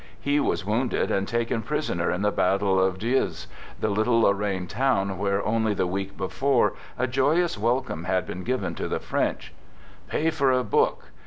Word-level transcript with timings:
He 0.19 0.39
was 0.39 0.65
wounded 0.65 1.11
and 1.11 1.27
taken 1.27 1.61
prisoner 1.61 2.09
in 2.09 2.23
the 2.23 2.31
battle 2.31 2.79
of 2.83 2.97
Dieuze, 2.97 3.45
the 3.79 3.89
little 3.89 4.21
Lorraine 4.21 4.65
town 4.65 5.19
where 5.19 5.45
only 5.45 5.75
the 5.75 5.85
week 5.85 6.17
before 6.17 6.73
a 6.97 7.05
joyous 7.05 7.55
welcome 7.55 8.05
had 8.05 8.25
been 8.25 8.43
given 8.43 8.73
to 8.73 8.87
the 8.87 8.99
French. 8.99 9.53
Pay 10.09 10.31
for 10.31 10.51
a 10.51 10.63
book! 10.63 11.09